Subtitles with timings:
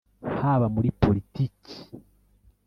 [0.39, 1.75] haba muri Politiki